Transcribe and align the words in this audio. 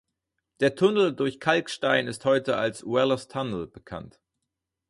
Der 0.61 0.73
Tunnel 0.73 1.13
durch 1.15 1.39
Kalkstein 1.39 2.07
ist 2.07 2.25
heute 2.25 2.57
als 2.57 2.83
"Whalers 2.83 3.27
Tunnel" 3.27 3.67
bekannt. 3.67 4.19